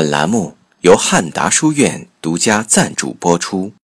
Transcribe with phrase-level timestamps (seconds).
[0.00, 3.74] 本栏目由汉达书院独家赞助播出。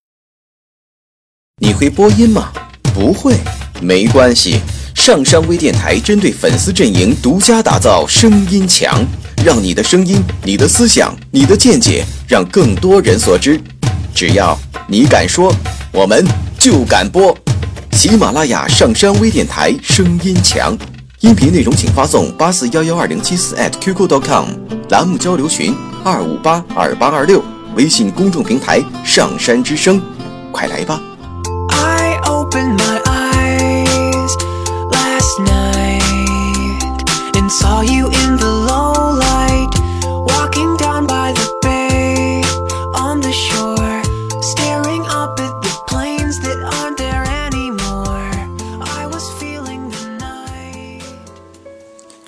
[1.61, 2.51] 你会播音吗？
[2.81, 3.35] 不会，
[3.83, 4.59] 没关系。
[4.95, 9.05] 上山微电台针对粉丝阵营独家打造声音墙，
[9.45, 13.61] 让你的声音、你的思想、你的见解，让更多人所知。
[14.15, 14.57] 只要
[14.87, 15.53] 你敢说，
[15.91, 16.25] 我们
[16.57, 17.37] 就敢播。
[17.91, 20.75] 喜马拉雅上山微电台声音墙，
[21.27, 24.45] 音频内容请发送八四幺幺二零七四 @QQ.com，
[24.89, 27.43] 栏目交流群二五八二八二六，
[27.75, 30.01] 微信公众平台上山之声，
[30.53, 31.01] 快来吧！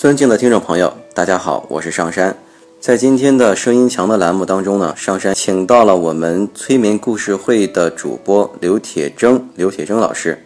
[0.09, 2.35] 尊敬的听众朋友，大家好，我是上山。
[2.79, 10.43] 在今天的声音墙的栏目当中呢，上山请到了我们催眠故事会的主播刘铁铮，刘铁铮老师。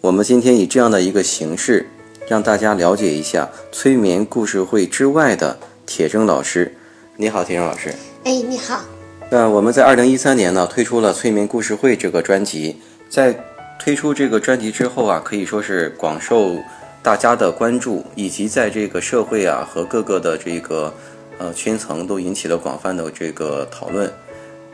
[0.00, 1.88] 我们今天以这样的一个形式，
[2.28, 6.72] 让大家了解一下催眠故事会之外的铁铮老师。
[7.16, 7.92] 你好，铁铮老师。
[8.22, 8.80] 哎，你好，
[9.28, 12.76] 那我们在二零一三年呢推出了《催眠故事会》这个专辑，
[13.08, 13.36] 在
[13.76, 16.54] 推出这个专辑之后啊，可以说是广受
[17.02, 20.92] 大家的关注，以及在这个社会啊和各个的这个
[21.38, 24.12] 呃圈层都引起了广泛的这个讨论。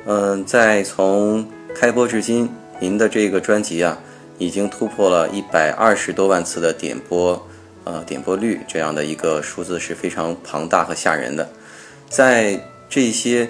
[0.06, 2.48] 嗯、在从开播至今，
[2.80, 3.98] 您的这个专辑啊，
[4.38, 7.40] 已经突破了一百二十多万次的点播，
[7.84, 11.48] 呃，点播率这样的一个数字是非常庞大和吓人的。
[12.08, 13.48] 在这些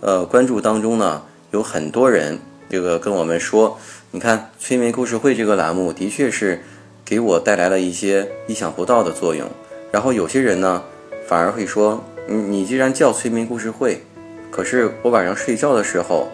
[0.00, 3.78] 呃关注当中呢，有很多人这个跟我们说，
[4.10, 6.62] 你看催眠故事会这个栏目的确是
[7.08, 9.48] 给我带来了一些意想不到的作用。
[9.90, 10.84] 然后有些人呢，
[11.26, 14.02] 反而会说，你，你既然叫催眠故事会，
[14.50, 16.28] 可是我晚上睡觉的时候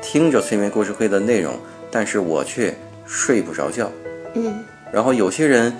[0.00, 1.52] 听着催眠故事会的内容，
[1.90, 3.92] 但是我却睡不着觉。
[4.32, 5.76] 嗯然后有些人，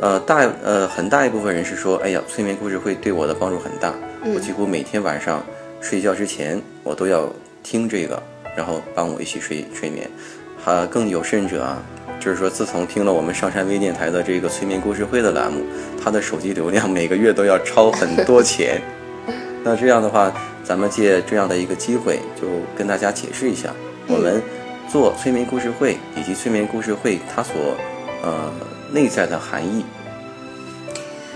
[0.00, 3.94] 呃，大呃很大一部分人是说，哎呀，催眠故事会对我的帮助很大，
[4.34, 5.44] 我几乎每天晚上
[5.80, 7.32] 睡觉之前，我都要
[7.62, 8.20] 听这个，
[8.56, 10.10] 然后帮我一起睡睡眠。
[10.58, 11.80] 还更有甚者啊，
[12.20, 15.64] 就是说，自从听了我们上山微电台的这个催眠故事会的栏目，
[16.02, 18.80] 他的手机流量每个月都要超很多钱。
[19.62, 20.32] 那这样的话，
[20.64, 22.46] 咱们借这样的一个机会，就
[22.76, 23.72] 跟大家解释一下，
[24.06, 24.42] 我们
[24.88, 27.54] 做催眠故事会以及催眠故事会它所
[28.22, 28.52] 呃
[28.92, 29.84] 内在的含义。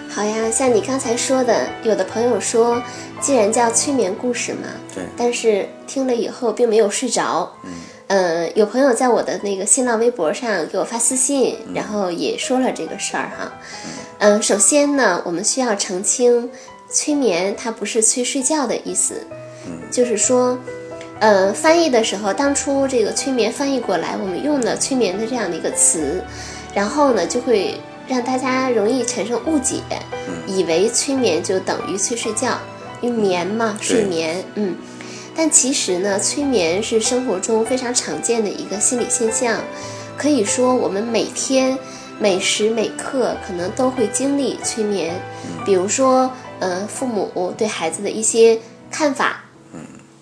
[0.08, 2.82] 好呀，像你刚才说的，有的朋友说，
[3.20, 7.52] 既然叫催眠故事嘛，对但是听了以后并没有睡着。
[7.64, 7.70] 嗯，
[8.10, 13.53] 呃，有朋友在我的那个新浪微博上给我发私信，然后也说了这个事儿哈。
[14.19, 16.50] 嗯、首先呢，我们需要澄清，
[16.91, 19.25] 催眠它不是催睡觉的意思，
[19.93, 20.59] 就是说。
[21.21, 26.25] 呃，翻译的时候，当初这个催眠翻译过来，我们用的催眠的这样的一个词，
[26.75, 27.78] 然后呢，就会
[28.09, 29.82] 让大家容易产生误解，
[30.48, 32.59] 以为催眠就等于催睡觉，
[33.03, 34.75] 因为眠嘛，睡眠，嗯。
[35.34, 39.62] 但其实呢，催眠是生活中非常常见的一个心理现象，
[40.16, 41.78] 可以说我们每天
[42.18, 45.14] 每时每刻可能都会经历催眠，
[45.64, 48.60] 比如说，呃，父母对孩子的一些
[48.91, 49.44] 看法，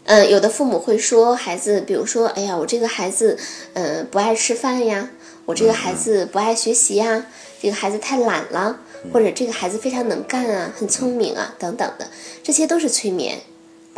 [0.04, 3.36] 嗯，有的父母会说孩子，比如说，哎呀，我这个孩子，
[3.74, 5.10] 嗯、不爱吃饭呀，
[5.46, 7.26] 我这个孩子不爱学习呀，
[7.60, 8.78] 这个孩子太懒了，
[9.12, 12.08] 或者这个孩子非常能干啊，很聪明啊，等等的，
[12.44, 13.40] 这些都是催眠，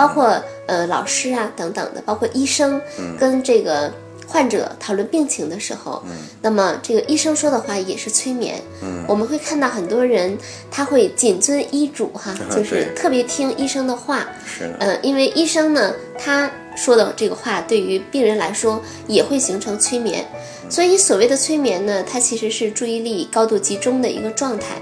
[0.00, 2.81] 包括呃老师啊等等的，包括医生
[3.19, 3.93] 跟这个
[4.27, 6.03] 患者讨论病情的时候，
[6.41, 8.62] 那么这个医生说的话也是催眠。
[9.06, 10.39] 我们会看到很多人
[10.71, 14.27] 他会谨遵医嘱哈， 就是特别听医生的话。
[14.47, 20.25] 是的，呃，因为医生呢，他说的这个话对于病人来说也会形成催眠，
[20.71, 24.77] 所以所谓的催眠呢，它其实是注意力高度集中的一个状态。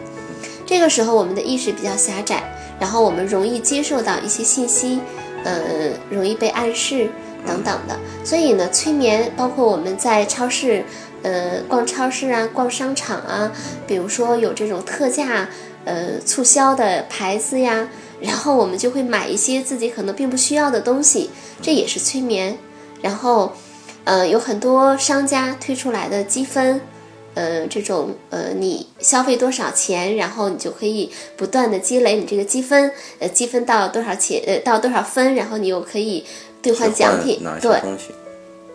[0.65, 2.45] 这个时候我们的意识比较狭窄，
[2.81, 5.01] 然后我们容易接受到一些信息，
[5.45, 7.11] 呃，容易被暗示
[7.47, 7.99] 等等的。
[8.25, 10.85] 所以呢，催眠包括我们在超市，
[11.23, 13.53] 呃，逛超市啊，逛商场啊，
[13.87, 15.49] 比如说有这种特价，
[15.85, 17.89] 呃，促销的牌子呀，
[18.21, 21.31] 然后我们就会买一些自己可能并不需要的东西，
[21.63, 22.59] 这也是催眠。
[23.01, 23.53] 然后，
[24.05, 26.81] 呃，有很多商家推出来的积分，
[27.39, 32.91] 呃，这种呃，你消费多少钱，然后你就可以不断的积累你这个积分，
[33.21, 36.25] 呃，积分到多少钱，呃，到多少分，然后你又可以
[36.61, 37.81] 兑换奖品对，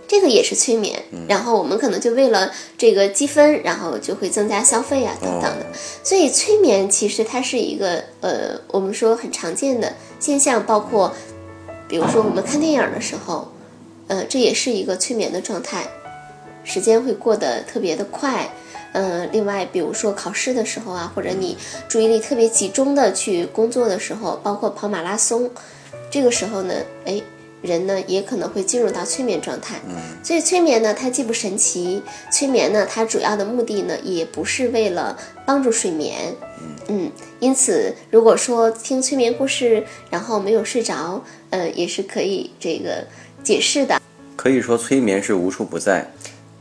[0.07, 1.03] 这个也是催眠。
[1.27, 5.65] 然后我们可能就为了这个积分，然后就会增加消费啊等等的。
[6.01, 11.13] 所以催眠其实它是一个呃，我们说很常见的现象，包括
[11.89, 13.51] 比如说我们看电影的时候，
[14.07, 15.85] 呃，这也是一个催眠的状态，
[16.63, 18.49] 时间会过得特别的快。
[18.93, 21.57] 嗯，另外，比如说考试的时候啊，或者你
[21.87, 25.49] 注意力特别集中的去工作的时候，包括跑马拉松，
[26.11, 26.75] 这个时候呢，
[27.05, 27.19] 哎，
[27.63, 29.79] 人呢也可能会进入到催眠状态。
[29.87, 36.35] 嗯，所以催眠呢，它既不神奇，催眠呢，它主要的目的呢，也不是为了帮助睡眠。
[36.87, 43.07] 嗯，因此，如果说听催眠故事然后没有睡着，呃，也是可以这个
[43.43, 43.99] 解释的。
[44.35, 46.11] 可以说催眠是无处不在。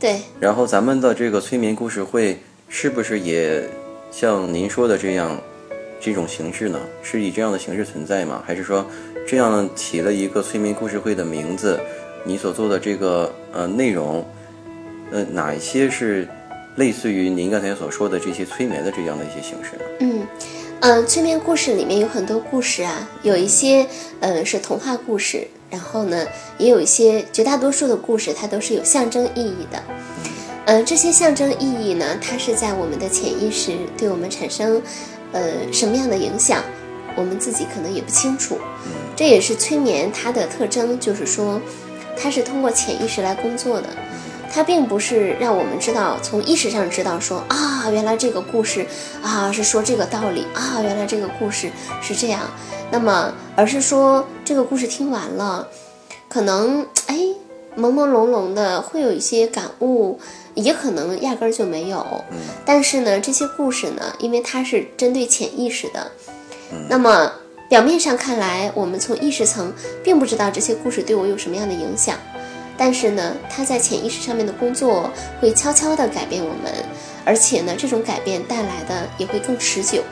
[0.03, 3.63] 对，然后咱们的这个催眠故事会是不是也
[4.11, 5.39] 像您说的这样
[5.97, 6.77] 这种形式呢？
[7.01, 8.43] 是以这样的形式存在吗？
[8.45, 8.85] 还是说
[9.25, 11.79] 这样起了一个催眠故事会的名字？
[12.25, 14.27] 你所做的这个呃内容，
[15.09, 16.27] 呃哪一些是
[16.75, 19.83] 类似于您刚才所说的这些催眠的这样的一些形式呢？
[20.01, 20.27] 嗯，
[20.83, 23.87] 呃，催眠故事里面有很多故事啊，有一些
[24.19, 25.47] 呃是童话故事。
[25.69, 26.27] 然后呢，
[26.57, 29.81] 也有一些绝大多数的故事，它都是有象征意义的。
[30.65, 34.81] 呃，这些象征意义呢，它是在我们的潜意识对我们产生
[35.31, 35.41] 呃
[35.71, 36.61] 什么样的影响，
[37.15, 38.57] 我们自己可能也不清楚。
[39.15, 41.61] 这也是催眠它的特征，就是说
[42.17, 43.87] 它是通过潜意识来工作的。
[44.53, 48.85] 它并不是让我们知道从意识上知道说啊，原来这个故事
[49.23, 51.71] 啊是说这个道理啊，原来这个故事
[52.03, 52.41] 是这样。
[52.91, 55.67] 那么，而是说这个故事听完了，
[56.29, 57.17] 可能哎
[57.75, 60.19] 朦朦胧胧的会有一些感悟，
[60.53, 62.23] 也可能压根儿就没有。
[62.63, 66.11] 但是呢，这些故事呢，因为它是针对潜意识的，
[66.87, 67.31] 那么
[67.67, 69.73] 表面上看来，我们从意识层
[70.03, 72.15] 并不知道这些故事对我有什么样的影响。
[72.83, 75.09] 但是呢，它在潜意识上面的工作
[75.39, 76.73] 会悄悄地改变我们，
[77.23, 80.03] 而且呢，这种改变带来的也会更持久。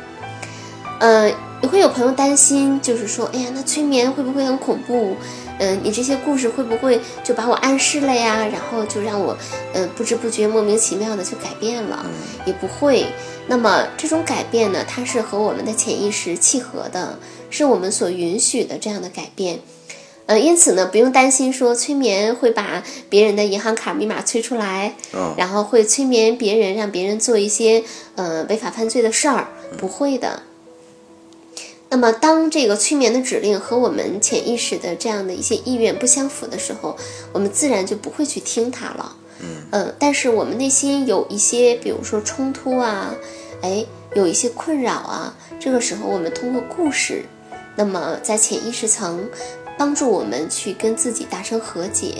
[1.01, 1.29] 呃。
[1.61, 5.15] 也会有朋友担心，就是说，哎呀，那催眠会不会很恐怖？
[5.59, 8.47] 嗯，你这些故事会不会就把我暗示了呀？
[8.47, 9.37] 然后就让我，
[9.73, 12.03] 嗯，不知不觉莫名其妙的就改变了？
[12.47, 13.05] 也不会。
[13.45, 17.19] 那么这种改变呢，它是和我们的潜意识契合的，
[17.51, 19.59] 是我们所允许的这样的改变。
[20.31, 24.95] 嗯，因此呢，不用担心说催眠会把别人的银行卡密码催出来，
[25.35, 27.83] 然后会催眠别人，让别人做一些
[28.15, 30.43] 呃违法犯罪的事儿，不会的。
[31.89, 36.95] 那么，当这个催眠的指令和我们潜意识的这样的一些意愿不相符的时候，
[37.33, 39.17] 我们自然就不会去听它了。
[39.73, 43.13] 嗯但是我们内心有一些，比如说冲突啊，
[43.61, 43.85] 哎，
[44.15, 47.25] 有一些困扰啊，这个时候我们通过故事，
[47.75, 49.27] 那么在潜意识层
[49.81, 52.19] 帮助我们去跟自己达成和解，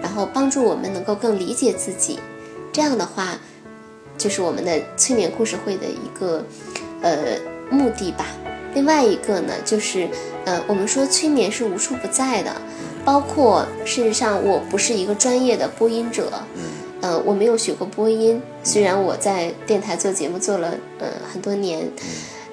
[0.00, 2.20] 然后帮助我们能够更理解自己。
[2.72, 3.36] 这样的话，
[4.16, 6.44] 就是我们的催眠故事会的一个
[7.02, 7.36] 呃
[7.68, 8.26] 目的吧。
[8.74, 10.08] 另外一个呢，就是，
[10.44, 12.54] 呃，我们说催眠是无处不在的，
[13.04, 16.62] 包括事实上我不是一个专业的播音者，嗯，
[17.00, 21.90] 呃，我没有学过播音，虽然我在电台做节目做了呃很多年，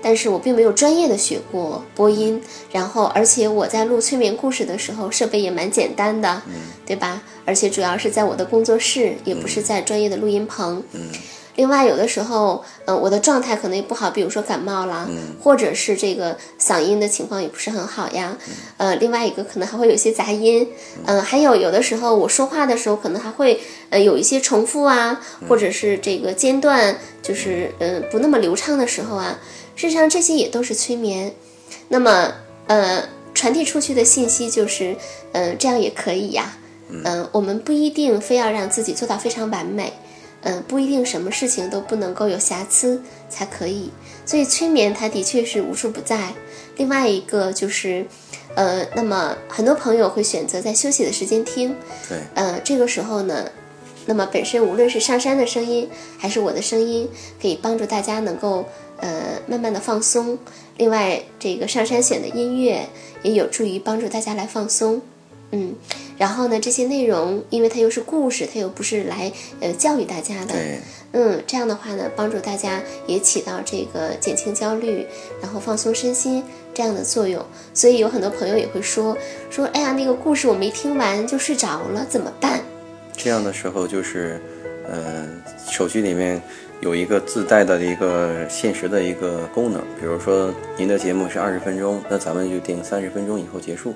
[0.02, 2.42] 但是我并没有专业的学过播音，
[2.72, 6.42] 然后而且我在录催眠故事的时候，设备也蛮简单的，
[6.86, 7.22] 对吧？
[7.46, 11.02] 而且主要是在我的工作室，也不是在专业的录音棚，嗯。
[11.56, 15.10] 另外，有的时候，嗯，我的状态可能也不好，比如说感冒啦，
[15.42, 18.38] 或者是这个嗓音的情况也不是很好呀。
[18.78, 20.68] 呃，另外一个可能还会有一些杂音，
[21.08, 29.39] 嗯，还有有的时候我说话的时候可能还会呃有一些重复啊，或者是这个间断，就是嗯不那么流畅的时候啊。
[29.77, 31.34] 事实上，这些也都是催眠。
[31.88, 32.34] 那么，
[32.65, 34.96] 呃，传递出去的信息就是，
[35.34, 36.57] 嗯，这样也可以呀。
[36.89, 39.93] 嗯，我们不一定非要让自己做到非常完美。
[40.41, 43.91] 嗯，不一定什么事情都不能够有瑕疵才可以，
[44.25, 46.34] 所以催眠它的确是无处不在。
[46.77, 48.05] 另外一个就是，
[48.55, 51.75] 呃，那么很多朋友会选择在休息的时间听，
[52.10, 53.51] 对，呃，这个时候呢，
[54.05, 57.10] 那么本身无论是上山的声音还是我的声音，
[57.41, 58.63] 可以帮助大家能够
[59.00, 60.38] 呃慢慢的放松。
[60.77, 62.88] 另外，这个上山选的音乐
[63.24, 65.01] 也有助于帮助大家来放松，
[65.51, 65.75] 嗯。
[66.18, 70.56] 然后呢，这些内容，因为它又是故事，它又不是来呃教育大家的，
[71.12, 75.06] 嗯，这样的话呢，帮助大家也起到这个减轻焦虑，
[75.39, 77.46] 然后放松身心这样的作用。
[77.72, 79.16] 所以有很多朋友也会说
[79.51, 82.62] 说，哎呀，那个故事我没听完就睡着了，怎么办？
[83.16, 84.42] 这样的时候就是，
[84.88, 85.27] 呃，
[85.70, 86.42] 手机里面
[86.81, 93.93] 有一个自带的一个限时的一个功能，比如说您的节目是二十分钟，那咱们就定三十分钟以后结束。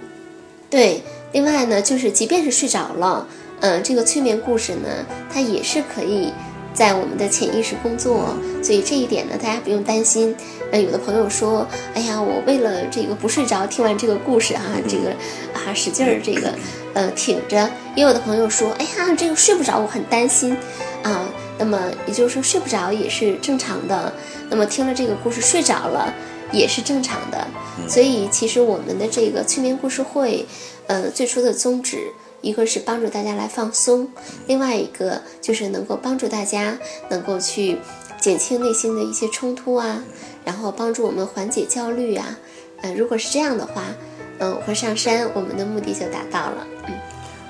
[0.69, 1.01] 对。
[1.33, 3.25] 另外呢，就是即便是睡着了，
[3.61, 4.89] 嗯，这个催眠故事呢，
[5.31, 6.33] 它也是可以，
[6.73, 10.35] 在我们的潜意识工作，所以这一点呢，大家不用担心。
[10.73, 15.11] 呃，有的朋友说，哎呀，我为了这个不睡着，听完这个故事哈、 这个
[15.53, 16.53] 啊使劲儿这个
[16.93, 17.69] 呃挺着。
[17.95, 20.57] 也有的朋友说，哎呀，这个睡不着，我很担心
[21.03, 21.29] 啊。
[21.61, 24.11] 那么也就是说，睡不着也是正常的。
[24.49, 26.11] 那么听了这个故事睡着了
[26.51, 27.47] 也是正常的。
[27.87, 30.45] 所以其实我们的这个催眠故事会，
[30.87, 31.99] 呃，最初的宗旨。
[32.41, 34.09] 一个是帮助大家来放松，
[34.47, 36.75] 另外一个就是能够帮助大家
[37.11, 37.77] 能够去
[38.19, 40.03] 减轻内心的一些冲突啊，
[40.43, 42.35] 然后帮助我们缓解焦虑啊。
[42.81, 43.83] 呃，如果是这样的话，
[44.39, 46.65] 嗯、我会上山，我们的目的就达到了。
[46.87, 46.93] 嗯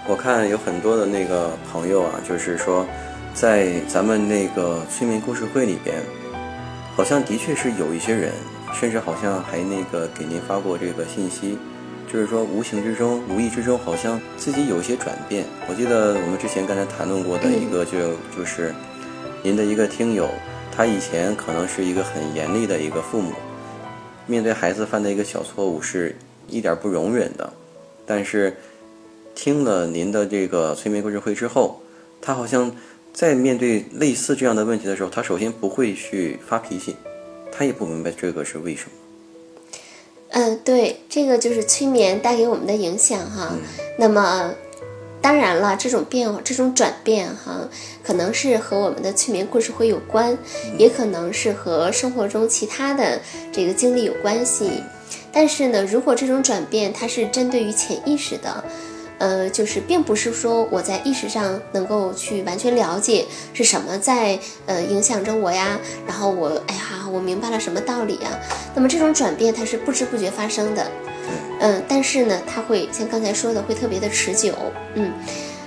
[0.10, 2.86] 我看有很多的那个朋友啊，就是说，
[3.34, 5.98] 在咱们那个催眠故事会里边，
[6.96, 8.32] 好像的确是有一些人，
[8.74, 11.58] 甚至好像还那个给您发过这个信息，
[12.12, 15.46] 就是说无形之中、无意之中，好像自己有一些转变。
[15.68, 18.74] 我记得我们之前刚才谈论过的一个就，就是
[19.42, 20.30] 您的一个听友，
[20.76, 23.32] 他以前可能是一个很严厉的一个父母，
[24.28, 26.16] 面对孩子犯的一个小错误是
[26.48, 27.52] 一点不容忍的，
[28.06, 28.56] 但是。
[29.34, 31.82] 听了您的这个催眠故事会之后，
[32.22, 32.70] 他好像
[33.14, 36.96] 在面对类似这样的问题的时候，他首先不会去发脾气，
[37.52, 38.92] 他也不明白这个是为什么。
[40.30, 43.54] 嗯，对，这个就是催眠带给我们的影响哈。
[44.00, 44.54] 那么，
[45.22, 47.68] 当然了，这种变化、这种转变哈，
[48.02, 50.38] 可能是和我们的催眠故事会有关，
[50.78, 53.20] 也可能是和生活中其他的
[53.52, 54.82] 这个经历有关系。
[55.34, 58.64] 但是呢，如果这种转变它是针对于潜意识的，
[59.22, 63.24] 呃，就是并不是说我在意识上能够去完全了解
[63.54, 68.40] 是什么在呃影响着我呀，然后我哎呀，我明白了什么道理呀。
[68.74, 70.92] 那么这种转变它是不知不觉发生的，
[71.60, 74.56] 嗯，但是呢，它会像刚才说的会特别的持久，
[74.96, 75.14] 嗯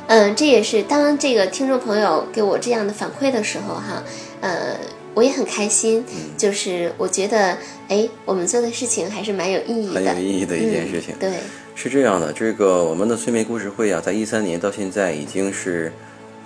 [0.08, 4.02] 嗯，这也是当这个听众朋友给我这样的反馈的时候哈，
[4.40, 4.76] 呃，
[5.14, 6.04] 我也很开心，
[6.36, 7.56] 就是我觉得
[7.86, 11.14] 哎，我们做的事情还是蛮有意义的，很有意义的一件事情。
[11.14, 11.30] 嗯、对。
[11.74, 15.92] 是这样的，这个我们的催眠故事会啊，在一三年到现在已经是，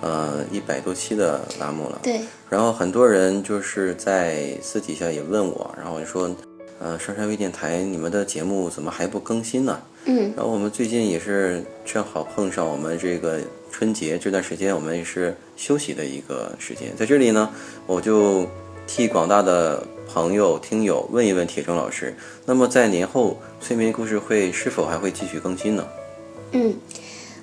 [0.01, 1.99] 呃，一百多期的栏目了。
[2.03, 2.19] 对。
[2.49, 6.29] 然后很多人就是在私底下也问我，然后说，
[6.79, 9.79] 呃，上山微电台你们的节目怎么还不更新呢？
[10.05, 10.33] 嗯。
[10.35, 13.39] 然后我们最近也是正好碰上我们这个
[13.71, 17.49] 春节这段时间，我们也是休息的一个时间，在这里呢，
[17.85, 18.47] 我就
[18.87, 19.81] 替广大的。
[20.11, 25.87] 朋友、听友问一问铁铮老师，那么在年后催眠故事会是否还会继续更新呢？
[26.51, 26.75] 嗯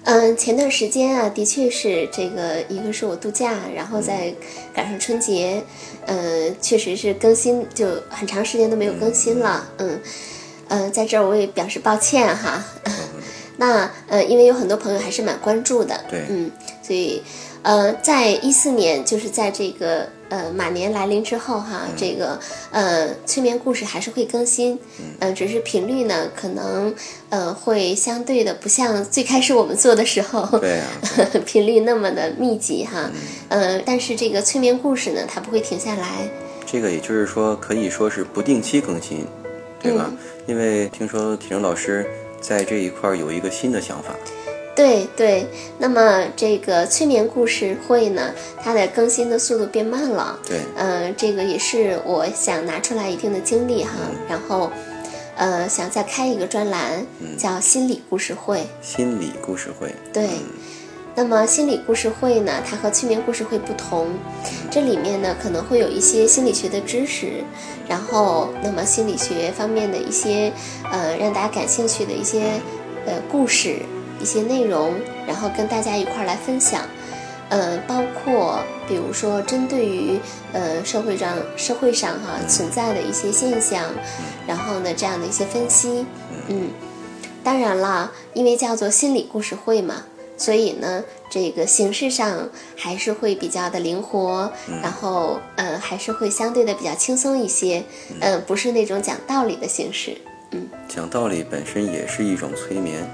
[0.03, 4.35] 嗯，前段时间啊，的确是这个，一个是我度假，然后再
[4.75, 5.63] 赶上春节，
[6.07, 10.01] 嗯、呃，确实是更新就很长时间都没有更新了，嗯
[10.69, 12.65] 嗯、呃，在这儿我也表示抱歉哈。
[13.59, 16.51] 那呃，因为有很多朋友还是蛮关注的，对，嗯，
[16.83, 17.23] 所以
[17.63, 20.09] 呃，在一四年，就是在这个。
[20.29, 22.39] 呃，马年来临之后哈，嗯、这个
[22.71, 26.95] 呃催眠故事还是会更新，嗯、呃，只是频率呢可能
[27.31, 30.87] 呃会相对的不像最开始我们做的时候，对啊，
[31.47, 33.11] 频率那么的密集哈，
[33.51, 36.29] 嗯、呃，但是这个催眠故事呢，它不会停下来。
[36.67, 39.25] 这个也就是说，可以说是不定期更新，
[39.81, 40.07] 对吧？
[40.11, 42.05] 嗯、因为听说体生老师
[42.41, 44.15] 在这一块有一个新的想法。
[44.77, 45.47] 对对，
[45.79, 48.31] 那么这个催眠故事会呢，
[48.63, 50.39] 它的更新的速度变慢了。
[50.47, 54.71] 对，呃，这个也是我想拿出来一定的精力哈，嗯、然后，
[55.35, 58.67] 呃，想再开一个专栏，嗯、叫心理故事会。
[58.83, 59.95] 心理故事会。
[60.13, 60.45] 对，嗯、
[61.15, 64.09] 那么心理故事会呢，它和催眠故事会不同，
[64.71, 67.43] 这里面呢可能会有一些心理学的知识，
[67.89, 70.53] 然后那么心理学方面的一些
[70.93, 72.43] 呃让大家感兴趣的一些
[73.07, 73.77] 呃故事。
[74.21, 74.95] 一些内容，
[75.27, 76.83] 然后跟大家一块儿来分享，
[77.49, 80.19] 呃，包括比如说针对于
[80.53, 83.85] 呃社会上社会上哈、存在的一些现象，
[84.47, 86.05] 然后呢这样的一些分析，
[86.49, 86.71] 嗯，
[87.45, 90.05] 当然了，因为叫做心理故事会嘛，
[90.37, 94.51] 所以呢这个形式上还是会比较的灵活，
[94.83, 97.85] 然后呃还是会相对的比较轻松一些，
[98.21, 100.17] 呃不是那种讲道理的形式，
[100.53, 103.09] 嗯，讲道理本身也是一种催眠。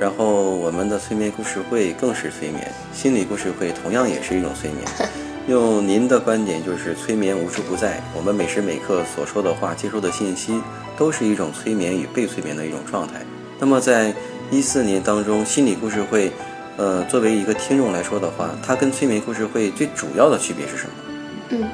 [0.00, 4.86] 然后我们的催眠故事会更是催眠，心理故事会同样也是一种催眠。
[5.48, 10.60] 用您的观点，就是催眠无处不在，我们每时每刻所说的话、接收的信息，
[10.96, 13.14] 都是一种催眠与被催眠的一种状态。
[13.58, 14.14] 那么在
[14.50, 16.30] 一四年当中，心理故事会，
[16.76, 20.92] 呃，作为一个听众来说的话，它跟催眠故事会最主要的区别是什么？
[21.48, 21.64] 嗯。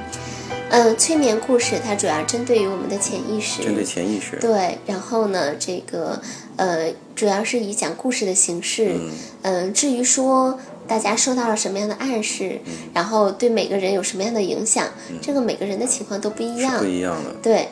[0.75, 4.37] 嗯、呃，催眠故事它主要针对于我们的潜意识，针对潜意识。
[4.41, 6.21] 对，然后呢，这个
[6.57, 8.93] 呃，主要是以讲故事的形式。
[8.93, 9.11] 嗯、
[9.43, 9.71] 呃。
[9.71, 12.59] 至于说大家受到了什么样的暗示，
[12.93, 14.89] 然后对每个人有什么样的影响，
[15.23, 16.85] 这个每个人的情况都不一样不。
[16.85, 17.31] 一样的。
[17.41, 17.69] 对，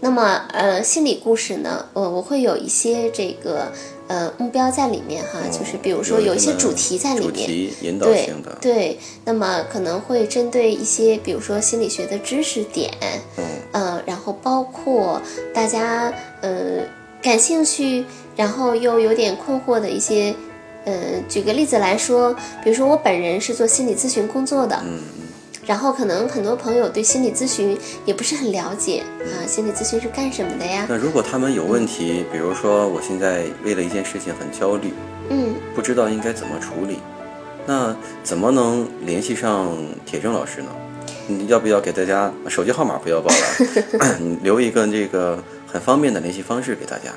[0.00, 3.72] 那么呃，心理故事呢，我我会有一些这个
[4.12, 7.46] 呃目标在里面哈，就是比如说有一些主题在里主面。
[7.46, 12.92] 题引导对性的，对，那么可能会针对一些，比如说心理学的知识点，
[13.38, 15.18] 嗯呃，然后包括
[15.54, 16.80] 大家呃
[17.22, 18.04] 感兴趣，
[18.36, 20.34] 然后又有点困惑的一些，
[20.84, 20.92] 呃，
[21.26, 25.00] 举个例子来说，比如说我本人是做心理咨询工作的，嗯
[25.66, 30.86] 然后可能很多朋友对心理咨询也不是很了解啊，心理咨询是干什么的呀？
[30.88, 34.92] 那如果他们有问题，比如说我现在为了一件事情很焦虑，
[35.30, 36.98] 嗯，不知道应该怎么处理，
[37.66, 40.68] 那怎么能联系上铁铮老师呢？
[41.28, 47.12] 你要不要给大家手机号码不要报了， 留一个这个很方便的联系方式给大家，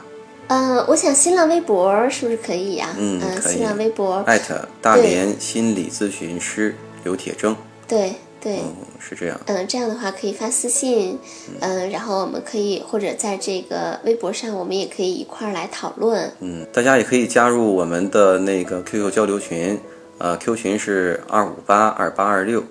[0.47, 2.89] 呃，我想新浪微博是不是可以呀？
[2.99, 7.55] 嗯呃可以新浪微博，艾特大连心理咨询师刘铁铮，
[7.87, 8.13] 对
[8.45, 8.57] 对。
[8.57, 9.41] 嗯，是这样。
[9.47, 11.17] 嗯，这样的话可以发私信，
[11.61, 16.31] 嗯，然后我们可以或者在这个微博上，我们也可以一块儿来讨论。
[16.41, 19.79] 嗯，大家也可以加入我们的那个 QQ 交流群，
[20.19, 22.63] 呃，Q 群是二五八二八二六，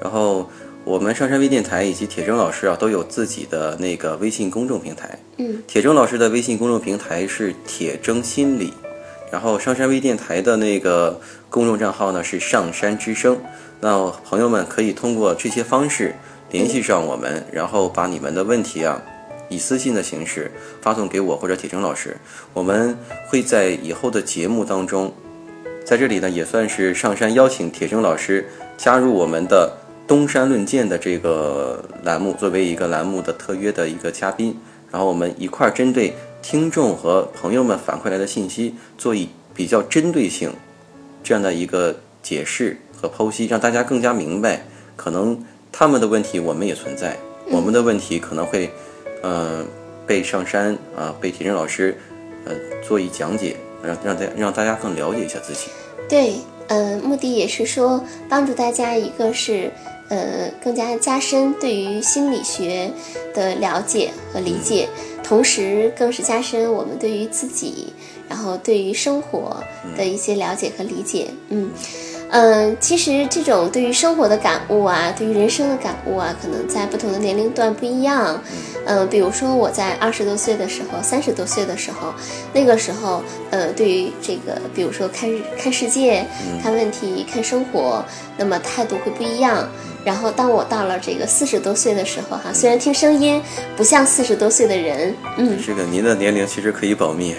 [0.00, 0.50] 然后
[0.82, 5.16] 我们上山微电台以及铁铮老师啊都有自己的那个微信公众平台。
[5.36, 8.74] 嗯，铁铮老师的微信公众平台是铁铮心理，
[9.30, 13.38] 然后上山微电台的那个公众账号呢是上山之声。
[13.80, 16.14] 那朋友们可以通过这些方式
[16.50, 19.00] 联系上我们，然后把你们的问题啊
[19.48, 20.50] 以私信的形式
[20.82, 22.16] 发送给我或者铁铮老师，
[22.52, 22.96] 我们
[23.28, 25.12] 会在以后的节目当中，
[25.84, 28.46] 在这里呢也算是上山邀请铁铮老师
[28.76, 29.72] 加入我们的
[30.06, 34.54] 东山论剑的这个栏目，作为一个栏目的特约的一个嘉宾，
[34.90, 40.52] 然后我们一块儿针对听众和朋友们反馈来的信息做一比较针对性
[41.22, 42.76] 这样的一个解释。
[43.00, 44.62] 和剖析，让大家更加明白，
[44.96, 45.42] 可能
[45.72, 47.16] 他们的问题我们也存在，
[47.50, 48.70] 我们的问题可能会，
[49.22, 49.64] 呃，
[50.06, 51.96] 被上山啊、被铁铮老师，
[52.44, 52.54] 呃，
[52.86, 55.70] 做一讲解，让让大让大家更了解一下自己。
[56.08, 56.34] 对，
[56.68, 59.70] 呃、目的也是说帮助大家，一个是
[60.08, 62.90] 呃更加加深对于心理学
[63.32, 64.88] 的了解和理解，
[65.22, 67.92] 同时更是加深我们对于自己，
[68.28, 69.62] 然后对于生活
[69.96, 71.28] 的一些了解和理解。
[71.48, 71.70] 嗯。
[72.32, 78.40] 嗯，其实这种对于生活的感悟啊，对于人生的感悟啊，可能在不同的年龄段不一样。
[78.86, 82.14] 嗯，比如说我在二十多岁的时候，三十多岁的时候，
[82.52, 86.24] 那个时候，呃，对于这个，比如说看看世界、
[86.62, 88.02] 看问题、看生活，
[88.38, 89.68] 那么态度会不一样。
[90.04, 93.42] 然后当我到了这个四十多岁的时候，哈，虽然听声音
[93.76, 97.34] 不像四十多岁的人，嗯，这个您的年龄其实可以保密。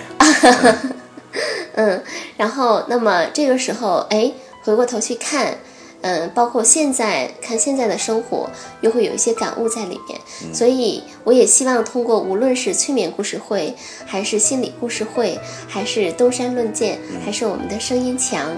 [1.73, 2.03] 嗯，
[2.35, 4.31] 然后那么这个时候，哎，
[4.63, 5.57] 回过头去看，
[6.01, 8.49] 嗯，包括现在看现在的生活，
[8.81, 10.19] 又会有一些感悟在里面。
[10.53, 18.49] 所以我也希望通过无论是催眠故事会，还是心理故事会，还是东山论剑，还是我们的声音墙，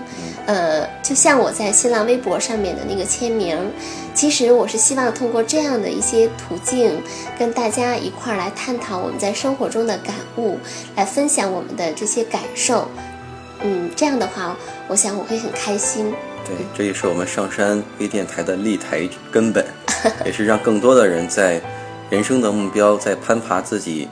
[0.45, 3.57] 呃，就像我在新浪微博上面的那个签名，
[4.15, 7.01] 其实我是希望通过这样的一些途径，
[7.37, 10.57] 跟大家一块儿来探讨我们在生活中的感悟，
[10.95, 12.87] 来分享我们的这些感受。
[13.63, 14.55] 嗯，这样的话，
[14.87, 16.13] 我想我会很开心。
[16.45, 19.65] 对，这也是我们上山微电台的立台根本，
[20.25, 21.61] 也是让更多的人在
[22.09, 24.07] 人生的目标，在攀爬自己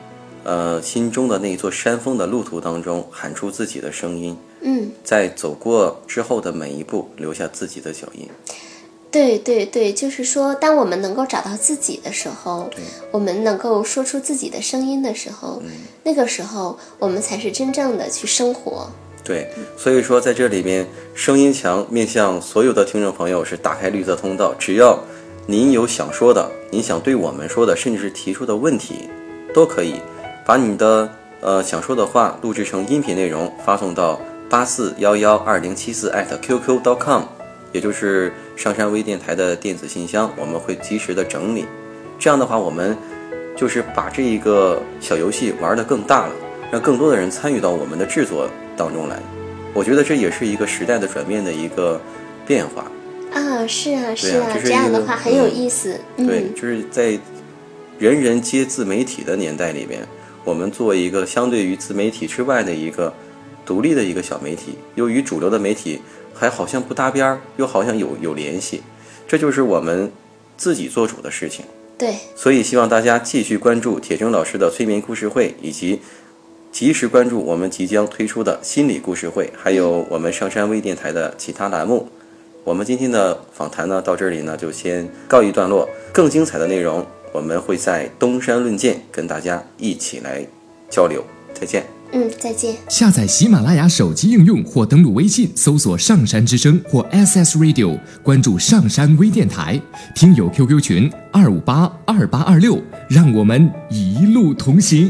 [0.45, 8.29] 呃心中的那一座山峰的路途当中，喊出自己的声音，嗯，在走过之后的每一步，留下自己的脚印。
[9.11, 12.69] 对对对，就是说，当我们能够找到自己的时候，
[13.11, 15.61] 我们能够说出自己的声音的时候，
[16.03, 18.89] 那个时候我们才是真正的去生活。
[19.31, 24.99] 对，所以说在这里面，声音墙面向所有的听众朋友是打开绿色通道，只要
[25.45, 29.07] 您有想说的，您想对我们说的，甚至是提出的问题，
[29.53, 30.01] 都可以
[30.45, 37.23] 把你的呃想说的话录制成音频内容，发送到八四幺幺二零七四 at qq.com，
[37.71, 41.65] 也就是上山微电台的电子信箱，我们会及时的整理。
[42.19, 42.97] 这样的话，我们
[43.55, 46.33] 就是把这一个小游戏玩得更大了，
[46.69, 48.49] 让更多的人参与到我们的制作
[48.81, 49.19] 当中来。
[49.73, 52.01] 我觉得这也是一个时代的转变的一个
[52.47, 52.91] 变化。
[53.31, 55.99] 啊，是啊，是啊，啊这样的话很有嗯意思。
[56.17, 57.17] 对，嗯，就是在
[57.99, 60.01] 人人皆自媒体的年代里面，
[60.43, 63.13] 我们做一个相对于自媒体之外的一个
[63.65, 66.01] 独立的一个小媒体，又与主流的媒体
[66.33, 68.81] 还好像不搭边儿，又好像有有联系，
[69.27, 70.11] 这就是我们
[70.57, 71.63] 自己做主的事情。
[71.97, 76.01] 对，所以希望大家继续关注铁铮老师的催眠故事会，以及
[76.71, 82.07] 及时关注我们即将推出的心理故事会，还有我们上山微电台的其他栏目。
[82.63, 85.87] 我们今天的访谈呢，到这里呢就先告一段落。
[86.13, 90.45] 更精彩的内容，我们会在东山论剑跟大家一起来
[90.89, 91.23] 交流。
[91.53, 91.85] 再见。
[92.13, 92.75] 嗯，再见。
[92.89, 99.79] 下载喜马拉雅手机应用或登录微信搜索“上山之声”或 SS Radio，关注上山微电台，
[100.15, 105.09] 听友 QQ 群二五八二八二六，让我们一路同行。